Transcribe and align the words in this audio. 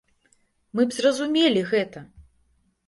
Мы 0.79 0.87
б 0.87 0.97
зразумелі 1.01 1.61
гэта! 1.75 1.99